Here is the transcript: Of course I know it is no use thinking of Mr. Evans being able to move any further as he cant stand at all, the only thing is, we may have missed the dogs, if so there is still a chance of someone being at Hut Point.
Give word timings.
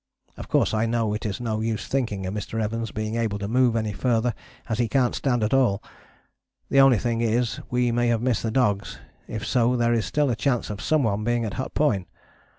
Of 0.35 0.47
course 0.49 0.73
I 0.73 0.87
know 0.87 1.13
it 1.13 1.27
is 1.27 1.39
no 1.39 1.59
use 1.61 1.85
thinking 1.87 2.25
of 2.25 2.33
Mr. 2.33 2.59
Evans 2.59 2.89
being 2.89 3.17
able 3.17 3.37
to 3.37 3.47
move 3.47 3.75
any 3.75 3.91
further 3.93 4.33
as 4.67 4.79
he 4.79 4.87
cant 4.87 5.13
stand 5.13 5.43
at 5.43 5.53
all, 5.53 5.83
the 6.69 6.79
only 6.79 6.97
thing 6.97 7.21
is, 7.21 7.59
we 7.69 7.91
may 7.91 8.07
have 8.07 8.19
missed 8.19 8.41
the 8.41 8.49
dogs, 8.49 8.97
if 9.27 9.45
so 9.45 9.75
there 9.75 9.93
is 9.93 10.07
still 10.07 10.31
a 10.31 10.35
chance 10.35 10.71
of 10.71 10.81
someone 10.81 11.23
being 11.23 11.45
at 11.45 11.53
Hut 11.53 11.75
Point. 11.75 12.07